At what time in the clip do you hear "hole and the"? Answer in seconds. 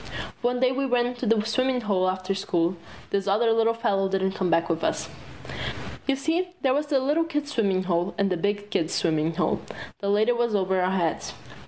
7.83-8.37